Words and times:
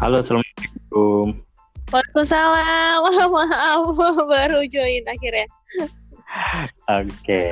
Halo, 0.00 0.24
Assalamualaikum. 0.24 1.44
Waalaikumsalam. 1.92 3.04
Maaf, 3.36 4.00
baru 4.24 4.64
join 4.64 5.04
akhirnya. 5.04 5.44
Oke. 6.88 7.44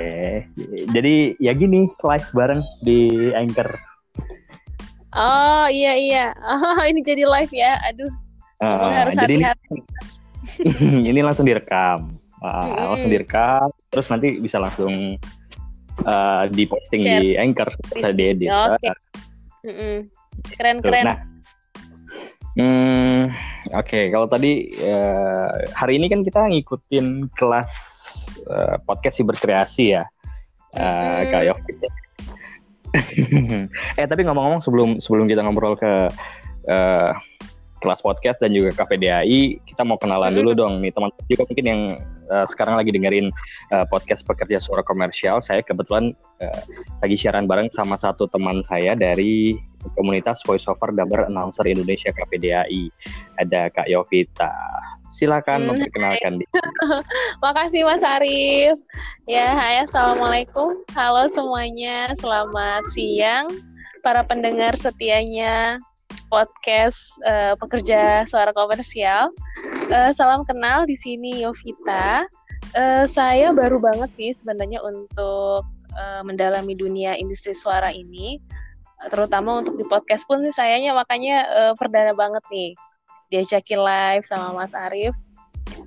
Jadi 0.89 1.37
ya 1.45 1.53
gini, 1.53 1.93
live 1.93 2.29
bareng 2.33 2.65
di 2.89 3.29
Anchor. 3.37 3.69
Oh 5.13 5.69
iya 5.69 5.93
iya. 5.93 6.27
Oh 6.41 6.81
ini 6.89 7.05
jadi 7.05 7.29
live 7.29 7.53
ya. 7.53 7.77
Aduh. 7.93 8.09
Uh, 8.65 8.97
harus 8.97 9.13
jadi 9.13 9.53
hati-hati. 9.53 9.79
ini, 10.65 11.05
ini 11.13 11.21
langsung 11.21 11.45
direkam. 11.45 12.17
Uh, 12.41 12.65
Mm-mm. 12.65 12.89
Langsung 12.97 13.13
direkam, 13.13 13.69
terus 13.93 14.09
nanti 14.09 14.41
bisa 14.41 14.57
langsung 14.57 15.21
uh, 16.09 16.49
diposting 16.49 17.05
Share. 17.05 17.21
di 17.21 17.37
Anchor, 17.37 17.69
bisa 17.93 18.09
diedit. 18.09 18.49
Oke. 18.49 18.89
Mm-mm. 19.69 20.09
Keren 20.57 20.81
Tuh, 20.81 20.89
keren. 20.89 21.05
Nah, 21.05 21.19
hmm, 22.59 23.21
oke. 23.73 24.01
Kalau 24.11 24.27
tadi 24.27 24.75
eh, 24.77 25.51
hari 25.73 26.03
ini 26.03 26.11
kan 26.11 26.21
kita 26.27 26.51
ngikutin 26.51 27.31
kelas 27.39 27.73
eh, 28.45 28.77
podcast 28.83 29.17
si 29.19 29.25
berkreasi 29.25 29.87
ya, 29.97 30.05
Eh, 30.77 30.85
Mm-mm. 30.85 31.31
Kak 31.33 31.43
Yovit. 31.49 31.77
eh 34.01 34.07
tapi 34.09 34.25
ngomong-ngomong 34.25 34.65
sebelum 34.65 34.97
sebelum 34.97 35.29
kita 35.29 35.45
ngobrol 35.45 35.77
ke 35.77 36.09
eh, 36.69 37.11
kelas 37.79 38.03
podcast 38.03 38.39
dan 38.43 38.51
juga 38.55 38.75
KPDAI, 38.75 39.63
kita 39.67 39.83
mau 39.87 39.97
kenalan 39.99 40.35
dulu 40.35 40.55
dong 40.55 40.83
nih 40.83 40.91
teman 40.91 41.11
juga 41.31 41.43
mungkin 41.47 41.67
yang 41.67 41.83
eh, 42.31 42.47
sekarang 42.47 42.79
lagi 42.79 42.91
dengerin 42.91 43.31
eh, 43.73 43.87
podcast 43.89 44.27
pekerja 44.27 44.59
suara 44.59 44.83
komersial. 44.83 45.39
Saya 45.41 45.63
kebetulan 45.63 46.13
eh, 46.43 46.63
lagi 47.01 47.17
siaran 47.17 47.47
bareng 47.47 47.71
sama 47.71 47.95
satu 47.95 48.27
teman 48.29 48.63
saya 48.67 48.99
dari 48.99 49.57
komunitas 49.95 50.43
voiceover 50.45 50.91
dubber 50.91 51.31
announcer 51.31 51.65
Indonesia 51.67 52.11
KPDAI. 52.11 52.91
Ada 53.39 53.71
Kak 53.73 53.87
Yovita. 53.87 54.53
Silakan 55.09 55.67
Hmm, 55.67 55.75
memperkenalkan 55.75 56.39
diri. 56.39 56.51
Makasih 57.43 57.83
Mas 57.83 58.05
Arif. 58.07 58.79
Ya, 59.27 59.57
hai 59.57 59.83
Assalamualaikum. 59.83 60.85
Halo 60.95 61.27
semuanya. 61.33 62.15
Selamat 62.15 62.87
siang 62.95 63.51
para 64.03 64.23
pendengar 64.23 64.79
setianya 64.79 65.83
podcast 66.29 67.17
eh, 67.25 67.57
pekerja 67.57 68.25
suara 68.29 68.53
komersial. 68.53 69.33
Eh, 69.89 70.13
salam 70.15 70.45
kenal 70.45 70.85
di 70.85 70.95
sini 70.95 71.43
Yovita. 71.43 72.29
Eh, 72.77 73.05
saya 73.09 73.51
baru 73.57 73.81
banget 73.81 74.13
sih 74.13 74.31
sebenarnya 74.37 74.79
untuk 74.85 75.65
eh, 75.97 76.23
mendalami 76.23 76.77
dunia 76.77 77.17
industri 77.17 77.57
suara 77.57 77.91
ini. 77.91 78.39
Terutama 79.09 79.65
untuk 79.65 79.81
di 79.81 79.85
podcast 79.89 80.29
pun 80.29 80.45
sih 80.45 80.55
sayanya 80.55 80.93
makanya 80.95 81.49
eh, 81.49 81.73
perdana 81.75 82.13
banget 82.13 82.45
nih 82.53 82.77
diajakin 83.33 83.81
live 83.81 84.25
sama 84.29 84.53
Mas 84.53 84.77
Arif. 84.77 85.17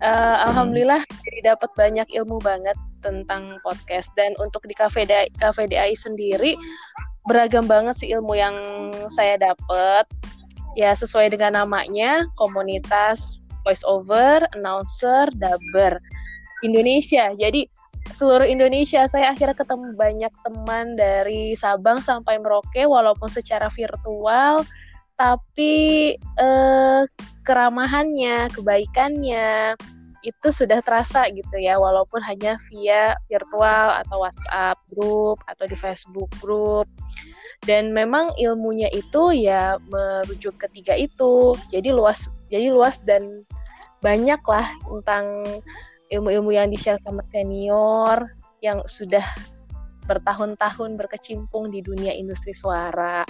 Eh, 0.02 0.38
Alhamdulillah 0.50 1.02
jadi 1.25 1.53
dapat 1.53 1.69
banyak 1.78 2.08
ilmu 2.17 2.42
banget 2.42 2.78
tentang 3.02 3.58
podcast 3.66 4.09
dan 4.14 4.34
untuk 4.38 4.62
di 4.69 4.78
KVDI, 4.78 5.34
KVDI 5.42 5.97
sendiri 5.97 6.53
beragam 7.25 7.69
banget 7.69 7.97
sih 8.02 8.09
ilmu 8.14 8.34
yang 8.34 8.56
saya 9.14 9.38
dapat. 9.38 10.06
Ya 10.80 10.95
sesuai 10.95 11.36
dengan 11.36 11.59
namanya 11.59 12.25
komunitas 12.39 13.44
voice 13.61 13.86
over, 13.86 14.41
announcer, 14.58 15.30
dubber 15.38 16.00
Indonesia. 16.66 17.33
Jadi 17.38 17.69
seluruh 18.13 18.45
Indonesia 18.45 19.05
saya 19.08 19.33
akhirnya 19.33 19.53
ketemu 19.53 19.94
banyak 19.94 20.33
teman 20.41 20.97
dari 20.97 21.53
Sabang 21.53 22.02
sampai 22.02 22.41
Merauke 22.41 22.86
walaupun 22.89 23.30
secara 23.30 23.69
virtual 23.69 24.66
tapi 25.22 26.17
eh, 26.17 27.02
keramahannya, 27.45 28.50
kebaikannya 28.57 29.78
itu 30.21 30.53
sudah 30.53 30.79
terasa 30.85 31.25
gitu 31.33 31.57
ya 31.57 31.81
walaupun 31.81 32.21
hanya 32.21 32.61
via 32.69 33.17
virtual 33.25 34.01
atau 34.05 34.21
WhatsApp 34.21 34.77
grup 34.93 35.41
atau 35.49 35.65
di 35.65 35.73
Facebook 35.73 36.29
grup 36.37 36.85
dan 37.65 37.93
memang 37.93 38.33
ilmunya 38.41 38.89
itu 38.89 39.33
ya 39.37 39.77
merujuk 39.89 40.57
ketiga 40.57 40.97
itu. 40.97 41.53
Jadi 41.69 41.93
luas 41.93 42.25
jadi 42.49 42.73
luas 42.73 43.01
dan 43.05 43.45
banyak 44.01 44.41
lah 44.49 44.65
tentang 44.81 45.25
ilmu-ilmu 46.09 46.51
yang 46.51 46.67
di-share 46.73 46.99
sama 47.05 47.21
senior 47.29 48.33
yang 48.65 48.81
sudah 48.89 49.23
bertahun-tahun 50.09 50.97
berkecimpung 50.97 51.69
di 51.69 51.85
dunia 51.85 52.11
industri 52.11 52.51
suara. 52.51 53.23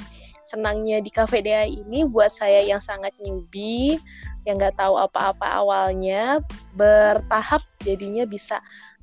Senangnya 0.48 1.00
di 1.00 1.12
Cafe 1.12 1.44
DA 1.44 1.68
ini 1.68 2.04
buat 2.08 2.32
saya 2.32 2.64
yang 2.64 2.80
sangat 2.84 3.16
newbie 3.24 4.00
yang 4.46 4.58
nggak 4.58 4.78
tahu 4.78 4.98
apa-apa 4.98 5.62
awalnya 5.62 6.42
bertahap 6.74 7.62
jadinya 7.86 8.26
bisa 8.26 8.58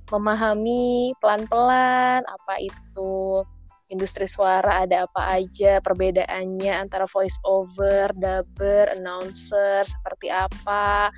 memahami 0.09 1.13
pelan-pelan 1.21 2.25
apa 2.25 2.55
itu 2.59 3.45
industri 3.89 4.29
suara 4.29 4.85
ada 4.85 5.09
apa 5.09 5.41
aja 5.41 5.81
perbedaannya 5.81 6.77
antara 6.77 7.09
voice 7.09 7.37
over, 7.45 8.13
dubber, 8.17 8.89
announcer 8.93 9.85
seperti 9.89 10.29
apa 10.29 11.09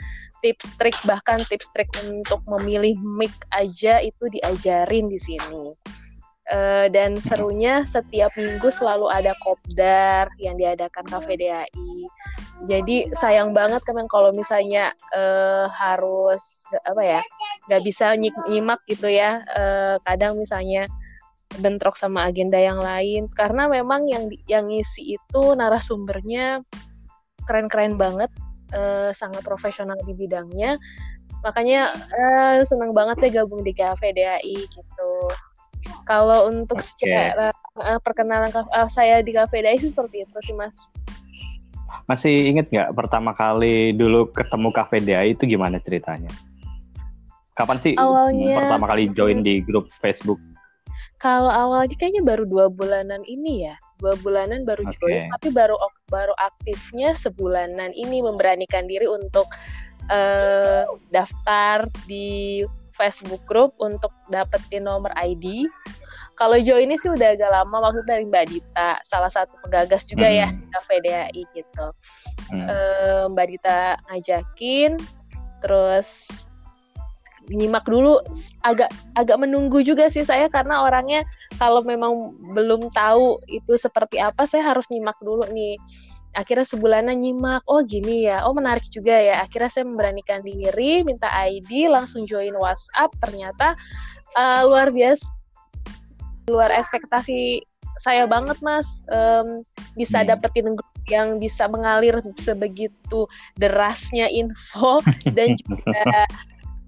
tips 0.43 0.67
trik 0.79 0.97
bahkan 1.07 1.43
tips 1.51 1.67
trik 1.75 1.91
untuk 2.07 2.43
memilih 2.47 2.95
mic 3.03 3.33
aja 3.51 3.99
itu 4.03 4.25
diajarin 4.31 5.11
di 5.11 5.19
sini 5.19 5.75
Eh, 6.51 6.91
dan 6.91 7.15
serunya 7.23 7.87
setiap 7.87 8.35
minggu 8.35 8.75
selalu 8.75 9.07
ada 9.07 9.31
kopdar 9.39 10.27
yang 10.43 10.59
diadakan 10.59 11.07
Cafe 11.07 11.39
DAI. 11.39 11.71
Jadi 12.69 13.09
sayang 13.17 13.57
banget 13.57 13.81
kan 13.89 13.97
kalau 14.05 14.37
misalnya 14.37 14.93
eh, 15.17 15.65
harus 15.73 16.69
apa 16.85 17.01
ya 17.01 17.21
nggak 17.69 17.83
bisa 17.85 18.13
nyik- 18.21 18.47
nyimak 18.53 18.81
gitu 18.85 19.09
ya. 19.09 19.41
Eh, 19.57 19.97
kadang 20.05 20.37
misalnya 20.37 20.85
bentrok 21.59 21.99
sama 21.99 22.31
agenda 22.31 22.61
yang 22.61 22.79
lain 22.79 23.27
karena 23.33 23.67
memang 23.67 24.07
yang 24.07 24.31
yang 24.47 24.71
ngisi 24.71 25.19
itu 25.19 25.43
narasumbernya 25.57 26.63
keren-keren 27.49 27.97
banget, 27.97 28.31
eh, 28.77 29.11
sangat 29.17 29.43
profesional 29.43 29.97
di 30.05 30.13
bidangnya. 30.13 30.77
Makanya 31.41 31.97
eh, 32.13 32.61
senang 32.69 32.93
banget 32.93 33.25
saya 33.25 33.43
gabung 33.43 33.65
di 33.65 33.73
Cafe 33.73 34.13
DAI 34.13 34.69
gitu. 34.69 35.13
Kalau 36.05 36.53
untuk 36.53 36.77
Oke. 36.77 36.87
secara 36.87 37.51
eh, 37.81 38.01
perkenalan 38.05 38.53
eh, 38.53 38.89
saya 38.93 39.25
di 39.25 39.33
Cafe 39.33 39.65
DAI 39.65 39.81
sih 39.81 39.91
seperti 39.91 40.29
itu 40.29 40.39
sih 40.45 40.55
Mas. 40.55 40.77
Masih 42.11 42.51
inget 42.51 42.67
nggak 42.75 42.91
pertama 42.99 43.31
kali 43.39 43.95
dulu 43.95 44.35
ketemu 44.35 44.75
KPDAI 44.75 45.39
itu 45.39 45.47
gimana 45.47 45.79
ceritanya? 45.79 46.27
Kapan 47.55 47.79
sih 47.79 47.95
Awalnya- 47.95 48.67
pertama 48.67 48.91
kali 48.91 49.15
join 49.15 49.47
di 49.47 49.63
grup 49.63 49.87
Facebook? 50.03 50.43
Kalau 51.23 51.53
awalnya 51.53 51.95
kayaknya 51.95 52.27
baru 52.27 52.49
dua 52.51 52.67
bulanan 52.67 53.23
ini 53.31 53.71
ya, 53.71 53.79
dua 54.03 54.19
bulanan 54.19 54.67
baru 54.67 54.91
Oke. 54.91 54.99
join, 54.99 55.31
tapi 55.39 55.55
baru 55.55 55.79
baru 56.11 56.35
aktifnya 56.35 57.15
sebulanan 57.15 57.95
ini 57.95 58.25
memberanikan 58.27 58.91
diri 58.91 59.07
untuk 59.07 59.47
eh, 60.11 60.83
daftar 61.15 61.87
di 62.11 62.67
Facebook 62.99 63.47
group 63.47 63.79
untuk 63.79 64.11
dapetin 64.33 64.91
nomor 64.91 65.15
ID. 65.15 65.71
Kalau 66.41 66.57
join 66.57 66.89
ini 66.89 66.97
sih 66.97 67.13
udah 67.13 67.37
agak 67.37 67.53
lama, 67.53 67.77
maksudnya 67.85 68.17
dari 68.17 68.25
Mbak 68.25 68.47
Dita, 68.49 68.97
salah 69.05 69.29
satu 69.29 69.53
penggagas 69.61 70.09
juga 70.09 70.25
ya 70.25 70.49
Hmm. 70.49 70.57
di 70.57 70.65
Cafe 70.73 70.95
DAI 71.05 71.43
gitu. 71.53 71.87
Hmm. 72.49 72.65
eh, 72.65 73.25
Mbak 73.29 73.47
Dita 73.53 74.01
ngajakin 74.09 74.97
terus 75.61 76.25
nyimak 77.53 77.85
dulu 77.85 78.21
agak 78.65 78.89
agak 79.17 79.37
menunggu 79.41 79.81
juga 79.85 80.09
sih 80.09 80.25
saya 80.25 80.47
karena 80.49 80.85
orangnya 80.85 81.25
kalau 81.57 81.85
memang 81.85 82.37
belum 82.55 82.89
tahu 82.93 83.41
itu 83.49 83.75
seperti 83.81 84.21
apa 84.23 84.45
saya 84.45 84.73
harus 84.73 84.87
nyimak 84.93 85.17
dulu 85.25 85.45
nih 85.51 85.75
akhirnya 86.39 86.63
sebulanan 86.69 87.19
nyimak 87.19 87.65
oh 87.67 87.83
gini 87.83 88.29
ya 88.29 88.47
oh 88.47 88.55
menarik 88.55 88.87
juga 88.93 89.19
ya 89.19 89.43
akhirnya 89.43 89.73
saya 89.73 89.85
memberanikan 89.89 90.47
diri 90.47 91.03
minta 91.03 91.27
ID 91.27 91.91
langsung 91.91 92.23
join 92.29 92.55
WhatsApp 92.55 93.11
ternyata 93.19 93.75
eh, 94.39 94.63
luar 94.69 94.95
biasa 94.95 95.40
luar 96.51 96.71
ekspektasi 96.75 97.63
saya 98.01 98.25
banget 98.25 98.57
mas 98.65 99.05
Em, 99.13 99.61
bisa 99.95 100.25
Hmm. 100.25 100.35
dapetin 100.35 100.73
grup 100.73 100.89
yang 101.11 101.37
bisa 101.37 101.67
mengalir 101.67 102.17
sebegitu 102.39 103.27
derasnya 103.59 104.31
info 104.31 105.03
dan 105.37 105.53
juga 105.59 106.01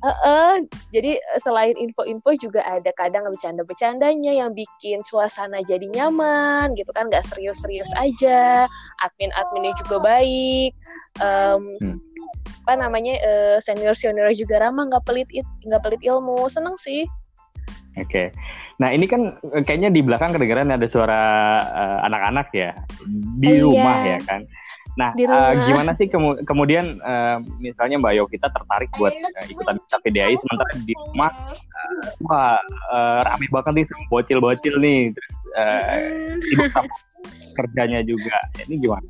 eh, 0.02 0.18
eh, 0.26 0.54
jadi 0.90 1.18
selain 1.42 1.74
info-info 1.78 2.34
juga 2.38 2.64
ada 2.66 2.90
kadang 2.98 3.28
bercanda-bercandanya 3.28 4.32
yang 4.34 4.50
bikin 4.56 5.02
suasana 5.06 5.60
jadi 5.62 5.84
nyaman 5.90 6.74
gitu 6.74 6.90
kan 6.96 7.06
nggak 7.10 7.22
serius-serius 7.30 7.90
aja 7.98 8.66
admin-adminnya 9.04 9.74
juga 9.84 9.96
baik 10.02 10.72
Em, 11.20 11.62
Hmm. 11.82 11.98
apa 12.64 12.88
namanya 12.88 13.18
senior 13.60 13.92
senior 13.92 14.32
juga 14.32 14.62
ramah 14.62 14.86
nggak 14.88 15.04
pelit 15.04 15.28
it- 15.34 15.58
nggak 15.66 15.82
pelit 15.84 16.02
ilmu 16.06 16.46
seneng 16.48 16.78
sih 16.80 17.04
Oke. 18.00 18.32
Nah 18.80 18.88
ini 18.94 19.04
kan 19.10 19.36
eh, 19.52 19.62
kayaknya 19.66 19.90
di 19.92 20.00
belakang 20.00 20.32
kedengeran 20.32 20.72
ada 20.72 20.86
suara 20.88 21.22
eh, 21.60 21.98
anak-anak 22.08 22.48
ya 22.54 22.70
di 23.40 23.58
Iya. 23.58 23.64
rumah 23.66 23.98
ya 24.06 24.18
kan. 24.24 24.42
Nah, 24.92 25.16
uh, 25.16 25.52
gimana 25.64 25.96
sih 25.96 26.04
kemu 26.04 26.44
kemudian 26.44 27.00
uh, 27.00 27.40
misalnya 27.56 27.96
Mbak 27.96 28.12
Yo 28.12 28.24
kita 28.28 28.52
tertarik 28.52 28.92
buat 29.00 29.16
uh, 29.16 29.44
ikutan 29.48 29.80
KPDI 29.88 30.36
sementara 30.36 30.72
di 30.84 30.92
rumah 30.92 31.32
uh, 31.56 32.06
wah 32.28 32.60
uh, 32.92 33.24
rame 33.24 33.48
banget 33.48 33.72
nih 33.72 33.86
bocil-bocil 34.12 34.76
nih 34.76 35.16
terus 35.16 35.34
uh, 35.56 36.84
kerjanya 37.56 38.04
juga. 38.04 38.36
Ini 38.68 38.76
gimana? 38.84 39.08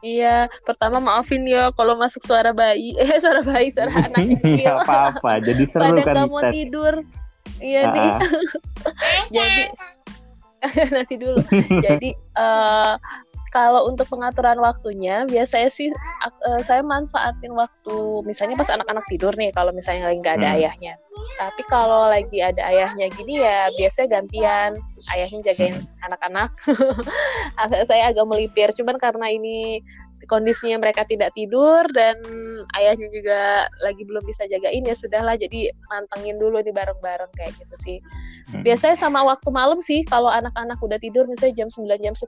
Iya, 0.00 0.48
pertama 0.64 0.96
maafin 0.96 1.44
ya 1.44 1.74
kalau 1.76 1.92
masuk 1.98 2.24
suara 2.24 2.56
bayi, 2.56 2.96
eh 2.96 3.20
suara 3.20 3.44
bayi, 3.44 3.68
suara 3.68 3.92
anak 3.92 4.38
kecil. 4.38 4.80
apa-apa, 4.86 5.44
jadi 5.44 5.62
seru 5.68 5.92
Pada 5.92 6.02
kan. 6.06 6.14
Pada 6.14 6.22
mau 6.24 6.42
tidur. 6.48 6.94
Iya 7.60 7.80
uh. 7.86 7.92
nih. 7.94 8.10
jadi 9.36 9.62
nanti 10.96 11.14
dulu. 11.16 11.40
jadi 11.84 12.10
uh, 12.36 12.96
kalau 13.50 13.90
untuk 13.90 14.06
pengaturan 14.06 14.62
waktunya 14.62 15.26
biasanya 15.26 15.70
sih 15.74 15.90
uh, 15.90 16.60
saya 16.62 16.86
manfaatin 16.86 17.50
waktu 17.50 18.22
misalnya 18.22 18.54
pas 18.54 18.70
anak-anak 18.70 19.02
tidur 19.10 19.34
nih 19.34 19.50
kalau 19.50 19.74
misalnya 19.74 20.06
lagi 20.06 20.22
nggak 20.22 20.38
ada 20.38 20.48
hmm. 20.54 20.56
ayahnya 20.62 20.94
tapi 21.36 21.62
kalau 21.66 22.06
lagi 22.06 22.38
ada 22.38 22.62
ayahnya 22.70 23.10
gini 23.18 23.42
ya 23.42 23.66
biasanya 23.74 24.22
gantian 24.22 24.78
ayahnya 25.10 25.38
jagain 25.50 25.76
hmm. 25.82 26.06
anak-anak 26.06 26.50
saya 27.90 28.14
agak 28.14 28.26
melipir 28.30 28.70
cuman 28.70 28.96
karena 29.02 29.26
ini 29.34 29.82
kondisinya 30.30 30.78
mereka 30.78 31.02
tidak 31.10 31.34
tidur 31.34 31.82
dan 31.90 32.14
ayahnya 32.78 33.10
juga 33.10 33.66
lagi 33.82 34.06
belum 34.06 34.22
bisa 34.22 34.46
jagain 34.46 34.86
ya 34.86 34.94
sudahlah 34.94 35.34
jadi 35.34 35.74
mantengin 35.90 36.38
dulu 36.38 36.62
di 36.62 36.70
bareng-bareng 36.70 37.34
kayak 37.34 37.58
gitu 37.58 37.76
sih. 37.82 37.98
Hmm. 38.50 38.66
biasanya 38.66 38.98
sama 38.98 39.22
waktu 39.22 39.46
malam 39.54 39.78
sih 39.78 40.02
kalau 40.10 40.26
anak-anak 40.26 40.74
udah 40.82 40.98
tidur 40.98 41.22
misalnya 41.30 41.54
jam 41.54 41.68
9 41.70 41.86
jam 42.02 42.14
10 42.18 42.26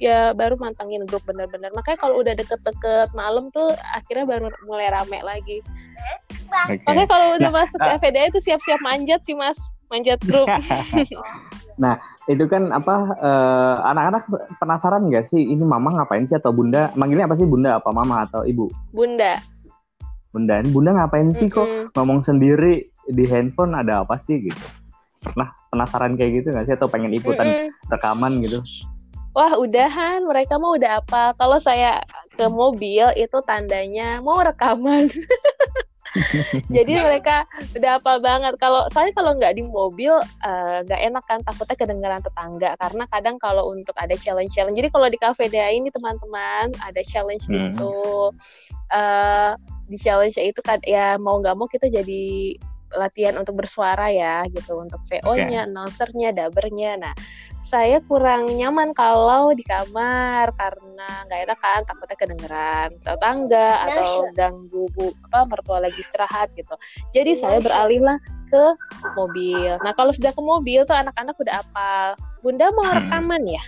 ya 0.00 0.32
baru 0.32 0.56
mantengin 0.56 1.04
grup 1.08 1.24
bener-bener. 1.24 1.68
Makanya 1.76 1.98
kalau 2.00 2.20
udah 2.20 2.32
deket-deket 2.36 3.12
malam 3.12 3.52
tuh 3.52 3.72
akhirnya 3.92 4.24
baru 4.28 4.48
mulai 4.64 4.88
rame 4.92 5.20
lagi. 5.20 5.60
Okay. 6.50 6.82
makanya 6.82 7.06
kalau 7.06 7.26
udah 7.36 7.50
nah, 7.52 7.56
masuk 7.62 7.78
ke 7.78 7.90
FEDA 8.02 8.32
itu 8.32 8.40
siap-siap 8.40 8.80
manjat 8.80 9.20
sih 9.24 9.36
mas. 9.36 9.56
Manjat 9.88 10.20
grup. 10.24 10.48
Nah 11.80 11.96
itu 12.28 12.44
kan 12.50 12.68
apa 12.68 13.16
uh, 13.16 13.76
anak-anak 13.88 14.28
penasaran 14.60 15.08
nggak 15.08 15.24
sih 15.32 15.40
ini 15.40 15.64
mama 15.64 15.96
ngapain 15.96 16.28
sih 16.28 16.36
atau 16.36 16.52
bunda? 16.52 16.92
Manggilnya 16.92 17.24
apa 17.24 17.36
sih 17.38 17.48
bunda? 17.48 17.80
Apa 17.80 17.94
mama 17.94 18.28
atau 18.28 18.44
ibu? 18.44 18.68
Bunda. 18.92 19.40
Bunda 20.30 20.62
bunda 20.68 20.90
ngapain 20.94 21.32
sih 21.32 21.48
mm 21.48 21.54
-mm. 21.54 21.56
kok 21.56 21.68
ngomong 21.96 22.22
sendiri 22.22 22.86
di 23.08 23.24
handphone 23.26 23.72
ada 23.72 24.04
apa 24.04 24.20
sih 24.20 24.36
gitu. 24.44 24.64
Pernah 25.24 25.50
penasaran 25.72 26.14
kayak 26.20 26.44
gitu 26.44 26.48
nggak 26.52 26.66
sih 26.68 26.74
atau 26.76 26.88
pengen 26.92 27.16
ikutan 27.16 27.46
mm 27.48 27.56
-mm. 27.66 27.88
rekaman 27.88 28.32
gitu? 28.44 28.60
Wah 29.32 29.56
udahan. 29.56 30.26
Mereka 30.26 30.60
mau 30.60 30.76
udah 30.76 31.00
apa. 31.00 31.32
Kalau 31.40 31.56
saya 31.56 32.04
ke 32.36 32.46
mobil 32.46 33.08
itu 33.16 33.38
tandanya 33.46 34.20
mau 34.20 34.42
rekaman 34.44 35.08
jadi 36.76 36.92
mereka 37.06 37.46
udah 37.76 38.02
apa 38.02 38.12
banget 38.18 38.54
kalau 38.58 38.86
saya 38.90 39.14
kalau 39.14 39.36
nggak 39.38 39.56
di 39.56 39.62
mobil 39.62 40.18
eh, 40.42 40.78
nggak 40.84 41.00
uh, 41.00 41.06
enak 41.10 41.24
kan 41.26 41.40
takutnya 41.46 41.76
kedengaran 41.78 42.22
tetangga 42.22 42.74
karena 42.78 43.04
kadang 43.08 43.36
kalau 43.38 43.70
untuk 43.70 43.94
ada 43.98 44.14
challenge 44.18 44.52
challenge 44.52 44.76
jadi 44.78 44.90
kalau 44.90 45.06
di 45.06 45.18
cafe 45.18 45.46
day 45.46 45.78
ini 45.78 45.88
teman-teman 45.94 46.74
ada 46.82 47.00
challenge 47.06 47.46
hmm. 47.46 47.74
itu 47.74 47.94
uh, 48.90 49.54
di 49.90 49.98
challenge 49.98 50.38
itu 50.38 50.60
kan 50.62 50.78
ya 50.86 51.18
mau 51.18 51.38
nggak 51.38 51.56
mau 51.58 51.66
kita 51.66 51.90
jadi 51.90 52.54
latihan 52.94 53.38
untuk 53.38 53.62
bersuara 53.62 54.10
ya 54.10 54.42
gitu 54.50 54.74
untuk 54.82 54.98
VO-nya, 55.06 55.62
okay. 55.62 55.68
announcernya, 55.70 56.30
dabernya. 56.34 56.98
Nah, 56.98 57.14
saya 57.60 58.00
kurang 58.08 58.56
nyaman 58.56 58.96
kalau 58.96 59.52
di 59.52 59.62
kamar 59.62 60.50
karena 60.56 61.08
nggak 61.28 61.40
enak 61.46 61.58
kan 61.60 61.80
takutnya 61.84 62.16
kedengeran 62.16 62.88
tetangga 62.98 63.68
atau 63.86 64.26
ganggu 64.32 64.88
bu 64.96 65.12
apa 65.30 65.46
mertua 65.46 65.78
lagi 65.84 66.00
istirahat 66.00 66.50
gitu. 66.56 66.74
Jadi 67.12 67.36
saya 67.36 67.60
beralihlah 67.60 68.18
ke 68.50 68.64
mobil. 69.14 69.78
Nah 69.84 69.92
kalau 69.94 70.10
sudah 70.10 70.34
ke 70.34 70.42
mobil 70.42 70.82
tuh 70.88 70.96
anak-anak 70.96 71.36
udah 71.38 71.54
apa 71.62 71.90
bunda 72.40 72.72
mau 72.72 72.88
hmm. 72.88 72.96
rekaman 73.06 73.42
ya? 73.46 73.62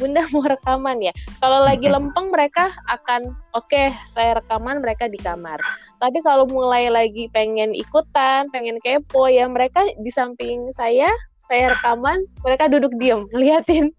Bunda 0.00 0.26
mau 0.34 0.42
rekaman 0.42 0.98
ya? 0.98 1.12
Kalau 1.38 1.62
lagi 1.62 1.86
hmm. 1.86 1.94
lempeng 1.94 2.26
mereka 2.32 2.74
akan 2.90 3.36
oke 3.54 3.70
okay, 3.70 3.94
saya 4.10 4.40
rekaman 4.40 4.82
mereka 4.82 5.06
di 5.06 5.20
kamar. 5.20 5.60
Tapi 6.02 6.18
kalau 6.24 6.48
mulai 6.50 6.90
lagi 6.90 7.30
pengen 7.30 7.70
ikutan 7.76 8.50
pengen 8.50 8.80
kepo 8.82 9.30
ya 9.30 9.46
mereka 9.46 9.86
di 10.00 10.10
samping 10.10 10.72
saya 10.74 11.12
saya 11.54 11.70
rekaman 11.70 12.18
mereka 12.42 12.66
duduk 12.66 12.90
diem 12.98 13.22
ngeliatin 13.30 13.94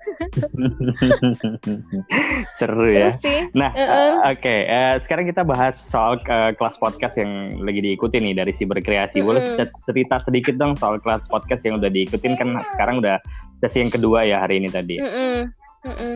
seru 2.59 2.91
ya 2.91 3.15
sih. 3.15 3.47
nah 3.55 3.71
uh 3.71 3.79
-uh. 3.79 4.11
oke 4.27 4.43
okay. 4.43 4.67
uh, 4.67 4.99
sekarang 4.99 5.31
kita 5.31 5.47
bahas 5.47 5.79
soal 5.87 6.19
uh, 6.27 6.51
kelas 6.51 6.75
podcast 6.83 7.15
yang 7.15 7.63
lagi 7.63 7.79
diikuti 7.79 8.19
nih 8.19 8.35
dari 8.35 8.51
si 8.51 8.67
berkreasi 8.67 9.23
boleh 9.23 9.39
uh 9.39 9.63
-uh. 9.63 9.71
cerita 9.87 10.19
sedikit 10.19 10.59
dong 10.59 10.75
soal 10.75 10.99
kelas 10.99 11.23
podcast 11.31 11.63
yang 11.63 11.79
udah 11.79 11.87
diikutin 11.87 12.35
kan 12.35 12.59
sekarang 12.75 12.99
udah 12.99 13.23
sesi 13.63 13.87
yang 13.87 13.91
kedua 13.95 14.27
ya 14.27 14.43
hari 14.43 14.59
ini 14.59 14.67
tadi 14.67 14.99
uh 14.99 15.07
-uh. 15.07 15.39
Uh 15.87 15.89
-uh. 15.95 16.15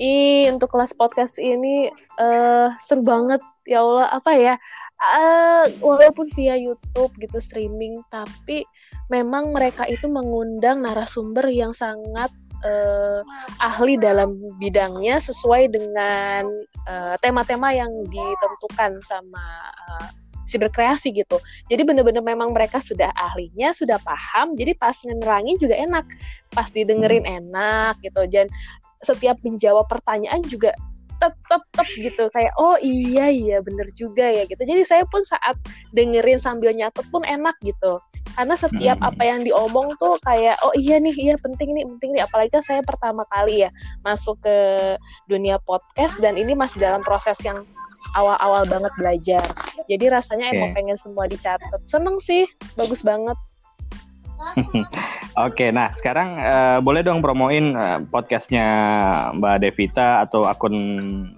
Ih, 0.00 0.48
untuk 0.48 0.72
kelas 0.72 0.96
podcast 0.96 1.36
ini 1.36 1.92
uh, 2.16 2.72
seru 2.86 3.04
banget 3.04 3.42
ya 3.68 3.84
Allah 3.84 4.08
apa 4.16 4.32
ya 4.32 4.54
uh, 5.00 5.64
walaupun 5.80 6.28
via 6.36 6.54
YouTube 6.56 7.12
gitu 7.18 7.38
streaming 7.40 8.00
tapi 8.12 8.64
memang 9.08 9.56
mereka 9.56 9.88
itu 9.88 10.06
mengundang 10.06 10.84
narasumber 10.84 11.48
yang 11.48 11.72
sangat 11.72 12.30
uh, 12.64 13.20
ahli 13.60 13.96
dalam 13.96 14.36
bidangnya 14.60 15.18
sesuai 15.20 15.72
dengan 15.72 16.44
uh, 16.86 17.14
tema-tema 17.24 17.72
yang 17.72 17.90
ditentukan 18.12 19.00
sama 19.08 19.44
uh, 19.88 20.08
si 20.50 20.58
berkreasi 20.58 21.14
gitu. 21.14 21.38
Jadi 21.70 21.86
bener-bener 21.86 22.26
memang 22.26 22.50
mereka 22.50 22.82
sudah 22.82 23.14
ahlinya, 23.14 23.70
sudah 23.70 24.02
paham. 24.02 24.58
Jadi 24.58 24.74
pas 24.74 24.98
ngenerangin 24.98 25.62
juga 25.62 25.78
enak, 25.78 26.02
pas 26.50 26.66
didengerin 26.74 27.22
hmm. 27.22 27.38
enak 27.38 27.94
gitu. 28.02 28.26
Dan 28.26 28.50
setiap 29.06 29.38
menjawab 29.46 29.86
pertanyaan 29.86 30.42
juga 30.42 30.74
tetep 31.20 31.36
tetep 31.44 31.88
gitu. 32.00 32.24
Kayak 32.32 32.52
oh 32.56 32.76
iya 32.80 33.28
iya 33.28 33.58
bener 33.60 33.86
juga 33.92 34.26
ya 34.26 34.48
gitu. 34.48 34.60
Jadi 34.60 34.82
saya 34.88 35.04
pun 35.06 35.22
saat 35.22 35.56
dengerin 35.92 36.40
sambil 36.40 36.72
nyatet 36.72 37.04
pun 37.12 37.22
enak 37.22 37.54
gitu. 37.60 38.00
Karena 38.34 38.54
setiap 38.56 38.98
hmm. 38.98 39.08
apa 39.12 39.22
yang 39.22 39.40
diomong 39.44 39.92
tuh 40.00 40.16
kayak 40.24 40.56
oh 40.64 40.72
iya 40.74 40.96
nih 40.96 41.14
iya 41.14 41.34
penting 41.38 41.76
nih 41.76 41.84
penting 41.96 42.10
nih. 42.16 42.22
Apalagi 42.24 42.50
kan 42.56 42.64
saya 42.64 42.80
pertama 42.80 43.28
kali 43.28 43.68
ya 43.68 43.70
masuk 44.02 44.40
ke 44.40 44.56
dunia 45.28 45.60
podcast 45.68 46.16
dan 46.18 46.40
ini 46.40 46.56
masih 46.56 46.80
dalam 46.80 47.04
proses 47.04 47.36
yang 47.44 47.62
awal-awal 48.16 48.64
banget 48.64 48.92
belajar. 48.96 49.44
Jadi 49.86 50.08
rasanya 50.08 50.50
okay. 50.50 50.56
emang 50.56 50.70
pengen 50.72 50.98
semua 50.98 51.28
dicatat. 51.28 51.80
Seneng 51.84 52.16
sih 52.22 52.48
bagus 52.74 53.04
banget 53.04 53.36
Oke, 55.46 55.70
nah 55.70 55.92
sekarang 55.94 56.40
uh, 56.40 56.78
boleh 56.82 57.04
dong 57.04 57.20
promoin 57.20 57.76
uh, 57.76 57.98
podcastnya 58.08 58.66
Mbak 59.36 59.56
Devita 59.62 60.24
atau 60.24 60.44
akun 60.48 60.74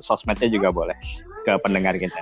sosmednya 0.01 0.49
juga 0.49 0.73
boleh 0.73 0.97
ke 1.43 1.53
pendengar 1.61 1.99
kita. 1.99 2.19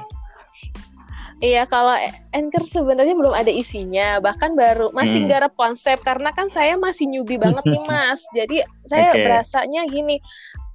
Iya, 1.40 1.64
kalau 1.64 1.96
Anchor 2.36 2.68
sebenarnya 2.68 3.16
belum 3.16 3.32
ada 3.32 3.48
isinya, 3.48 4.20
bahkan 4.20 4.52
baru 4.52 4.92
masih 4.92 5.24
hmm. 5.24 5.30
garap 5.32 5.56
konsep 5.56 5.96
karena 6.04 6.36
kan 6.36 6.52
saya 6.52 6.76
masih 6.76 7.08
newbie 7.08 7.40
banget 7.40 7.64
nih 7.64 7.80
Mas. 7.88 8.20
Jadi 8.36 8.60
saya 8.84 9.16
okay. 9.16 9.24
berasanya 9.24 9.88
gini, 9.88 10.20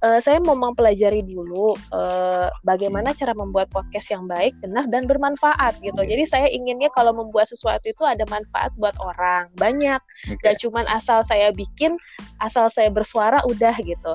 uh, 0.06 0.18
saya 0.22 0.38
mau 0.38 0.54
mempelajari 0.54 1.26
dulu 1.26 1.74
uh, 1.90 2.48
bagaimana 2.62 3.10
cara 3.10 3.34
membuat 3.34 3.66
podcast 3.74 4.14
yang 4.14 4.30
baik, 4.30 4.54
benar 4.62 4.86
dan 4.86 5.10
bermanfaat 5.10 5.82
gitu. 5.82 5.98
Jadi 5.98 6.24
saya 6.30 6.46
inginnya 6.46 6.88
kalau 6.94 7.10
membuat 7.10 7.50
sesuatu 7.50 7.90
itu 7.90 8.06
ada 8.06 8.22
manfaat 8.30 8.70
buat 8.78 8.94
orang 9.02 9.50
banyak, 9.58 9.98
okay. 10.30 10.38
gak 10.46 10.56
cuman 10.62 10.86
asal 10.94 11.26
saya 11.26 11.50
bikin, 11.50 11.98
asal 12.38 12.70
saya 12.70 12.88
bersuara 12.88 13.42
udah 13.50 13.74
gitu. 13.82 14.14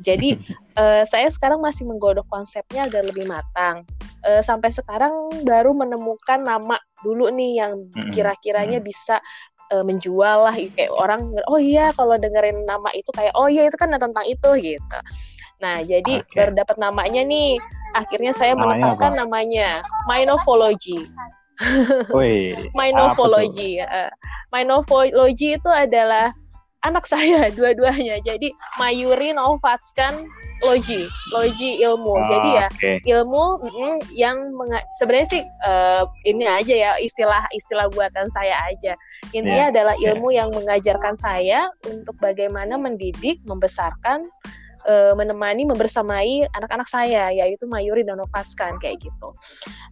Jadi 0.00 0.40
uh, 0.80 1.04
saya 1.12 1.28
sekarang 1.28 1.60
masih 1.60 1.84
menggodok 1.84 2.24
konsepnya 2.32 2.88
agar 2.88 3.04
lebih 3.04 3.28
matang 3.28 3.84
uh, 4.24 4.40
sampai 4.40 4.72
sekarang 4.72 5.12
baru 5.44 5.76
menemukan 5.76 6.40
nama 6.40 6.80
dulu 7.04 7.28
nih 7.28 7.60
yang 7.60 7.86
kira-kiranya 8.10 8.80
bisa 8.80 9.20
uh, 9.72 9.84
menjual 9.86 10.46
lah 10.46 10.54
kayak 10.54 10.92
orang 10.92 11.32
oh 11.50 11.60
iya 11.60 11.90
kalau 11.94 12.14
dengerin 12.18 12.66
nama 12.66 12.90
itu 12.92 13.08
kayak 13.14 13.32
oh 13.34 13.50
iya 13.50 13.66
itu 13.66 13.76
kan 13.78 13.90
tentang 13.94 14.24
itu 14.26 14.50
gitu. 14.60 14.98
Nah 15.62 15.80
jadi 15.82 16.20
okay. 16.20 16.34
baru 16.36 16.52
dapat 16.52 16.76
namanya 16.76 17.24
nih 17.24 17.56
akhirnya 17.96 18.32
saya 18.36 18.52
menetapkan 18.52 19.16
namanya 19.16 19.80
Minofology 20.04 21.08
Minofology 22.76 23.80
uh, 23.80 24.12
Minofology 24.52 25.56
itu 25.56 25.70
adalah 25.72 26.36
anak 26.86 27.04
saya 27.04 27.48
dua-duanya 27.56 28.22
jadi 28.22 28.48
Mayuri 28.78 29.34
Novatskan 29.34 30.26
logi, 30.64 31.04
logi 31.36 31.84
ilmu. 31.84 32.16
Oh, 32.16 32.28
Jadi 32.32 32.48
ya 32.56 32.68
okay. 32.72 32.96
ilmu 33.04 33.60
mm, 33.60 33.96
yang 34.16 34.36
sebenarnya 34.96 35.28
sih 35.28 35.42
uh, 35.66 36.08
ini 36.24 36.48
aja 36.48 36.74
ya 36.74 36.90
istilah-istilah 36.96 37.92
buatan 37.92 38.28
saya 38.32 38.56
aja. 38.64 38.96
Intinya 39.36 39.68
yeah. 39.68 39.72
adalah 39.72 39.94
ilmu 40.00 40.32
yeah. 40.32 40.44
yang 40.44 40.48
mengajarkan 40.56 41.14
saya 41.18 41.68
untuk 41.84 42.16
bagaimana 42.22 42.80
mendidik, 42.80 43.42
membesarkan 43.44 44.24
uh, 44.86 45.12
menemani 45.18 45.66
membersamai 45.66 46.46
anak-anak 46.54 46.88
saya 46.88 47.28
yaitu 47.34 47.66
Mayuri 47.66 48.06
dan 48.06 48.22
Novatskan 48.22 48.78
kayak 48.78 49.02
gitu. 49.02 49.28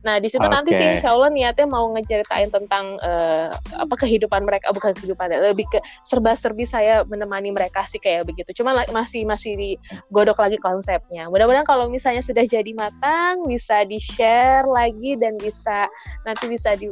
Nah 0.07 0.23
di 0.23 0.31
situ 0.31 0.43
okay. 0.43 0.55
nanti 0.55 0.71
sih 0.73 0.87
Insya 0.87 1.13
Allah 1.13 1.31
niatnya 1.35 1.67
mau 1.69 1.91
ngeceritain 1.93 2.49
tentang 2.49 2.97
uh, 3.03 3.53
apa 3.77 3.95
kehidupan 3.99 4.47
mereka 4.47 4.71
bukan 4.71 4.95
kehidupan 4.95 5.35
lebih 5.35 5.67
ke 5.69 5.79
serba-serbi 6.07 6.65
saya 6.65 7.03
menemani 7.05 7.51
mereka 7.51 7.83
sih 7.85 7.99
kayak 7.99 8.25
begitu. 8.31 8.55
Cuma 8.57 8.73
masih 8.95 9.27
masih 9.27 9.53
digodok 9.59 10.41
lagi 10.41 10.57
konsepnya. 10.63 11.27
Mudah-mudahan 11.29 11.67
kalau 11.67 11.91
misalnya 11.91 12.23
sudah 12.23 12.47
jadi 12.47 12.71
matang 12.73 13.45
bisa 13.45 13.83
di 13.85 13.99
share 13.99 14.65
lagi 14.65 15.19
dan 15.19 15.37
bisa 15.37 15.91
nanti 16.23 16.47
bisa 16.47 16.79
di 16.79 16.89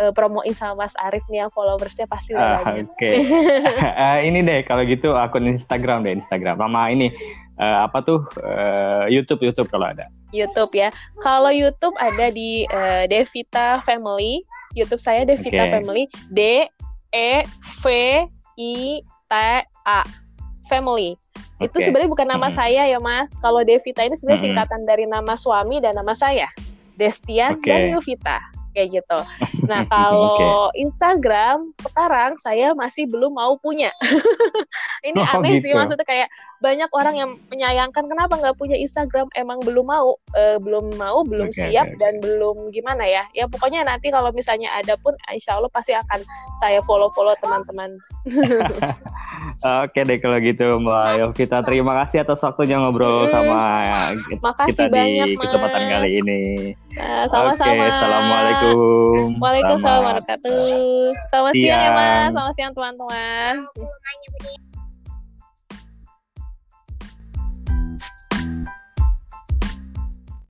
uh, 0.00 0.12
promoin 0.14 0.54
sama 0.54 0.86
Mas 0.86 0.94
Arif 1.00 1.24
nih 1.28 1.44
yang 1.44 1.52
followersnya 1.52 2.06
pasti 2.08 2.32
udah 2.36 2.62
uh, 2.62 2.80
Oke. 2.80 2.86
Okay. 2.96 3.12
uh, 4.02 4.18
ini 4.22 4.40
deh 4.40 4.60
kalau 4.64 4.86
gitu 4.86 5.12
akun 5.18 5.48
Instagram 5.48 6.06
deh 6.06 6.16
Instagram. 6.16 6.62
Sama 6.62 6.88
ini 6.92 7.12
uh, 7.60 7.86
apa 7.86 7.98
tuh 8.04 8.24
uh, 8.42 9.06
YouTube 9.08 9.42
YouTube 9.44 9.68
kalau 9.70 9.90
ada. 9.90 10.08
YouTube 10.32 10.72
ya. 10.72 10.88
Kalau 11.20 11.52
YouTube 11.52 11.92
ada 12.00 12.32
di 12.32 12.64
uh, 12.72 13.04
Devita 13.06 13.80
Family. 13.84 14.42
YouTube 14.72 15.00
saya 15.00 15.28
Devita 15.28 15.68
okay. 15.68 15.72
Family. 15.78 16.04
D 16.32 16.66
E 17.12 17.44
V 17.84 17.84
I 18.56 18.74
T 19.04 19.34
A 19.84 20.00
Family. 20.66 21.14
Okay. 21.60 21.68
Itu 21.68 21.78
sebenarnya 21.84 22.10
bukan 22.10 22.28
nama 22.28 22.48
hmm. 22.48 22.56
saya 22.56 22.82
ya 22.88 22.98
Mas. 22.98 23.30
Kalau 23.44 23.60
Devita 23.62 24.02
ini 24.02 24.16
sebenarnya 24.16 24.40
hmm. 24.40 24.48
singkatan 24.50 24.80
dari 24.88 25.04
nama 25.04 25.36
suami 25.36 25.78
dan 25.84 26.00
nama 26.00 26.16
saya. 26.16 26.48
Destian 26.96 27.60
okay. 27.60 27.68
dan 27.68 27.80
Yovita 27.96 28.38
kayak 28.72 29.00
gitu. 29.00 29.18
Nah 29.68 29.84
kalau 29.92 30.68
okay. 30.72 30.84
Instagram 30.84 31.76
sekarang 31.80 32.36
saya 32.40 32.72
masih 32.72 33.06
belum 33.08 33.36
mau 33.36 33.56
punya. 33.60 33.92
Ini 35.08 35.20
oh, 35.20 35.32
aneh 35.38 35.60
gitu. 35.60 35.70
sih 35.70 35.72
maksudnya 35.76 36.06
kayak 36.08 36.28
banyak 36.62 36.90
orang 36.94 37.14
yang 37.18 37.30
menyayangkan 37.50 38.06
kenapa 38.06 38.38
nggak 38.38 38.54
punya 38.54 38.78
Instagram 38.78 39.26
emang 39.34 39.58
belum 39.66 39.82
mau, 39.82 40.14
uh, 40.38 40.56
belum 40.62 40.94
mau, 40.94 41.26
belum 41.26 41.50
okay, 41.50 41.74
siap 41.74 41.90
okay, 41.90 41.98
dan 41.98 42.22
belum 42.22 42.70
gimana 42.70 43.02
ya. 43.02 43.26
Ya 43.34 43.50
pokoknya 43.50 43.82
nanti 43.82 44.14
kalau 44.14 44.30
misalnya 44.30 44.70
ada 44.70 44.94
pun, 45.02 45.12
Insya 45.34 45.58
Allah 45.58 45.68
pasti 45.74 45.92
akan 45.92 46.22
saya 46.62 46.78
follow-follow 46.86 47.34
teman-teman. 47.42 47.98
Oke 49.82 50.06
deh 50.06 50.22
kalau 50.22 50.38
gitu 50.38 50.78
Mbak 50.78 51.08
Yovita 51.18 51.66
terima 51.66 51.98
kasih 52.06 52.22
atas 52.22 52.38
waktunya 52.46 52.78
ngobrol 52.78 53.26
sama 53.26 53.82
Makasih 54.38 54.70
kita 54.70 54.84
banyak, 54.86 55.26
di 55.26 55.34
kesempatan 55.34 55.82
kali 55.90 56.10
ini. 56.22 56.42
Nah, 56.94 57.26
sama-sama. 57.26 57.74
Oke, 57.74 57.90
assalamualaikum. 57.90 59.22
Waalaikumsalam 59.42 60.02
warahmatullahi 60.06 60.06
wabarakatuh. 60.06 61.26
Selamat 61.26 61.52
siang. 61.58 61.66
siang 61.66 61.82
ya 61.82 61.90
Mas, 61.90 62.30
selamat 62.30 62.54
siang 62.54 62.72
teman-teman. 62.72 63.54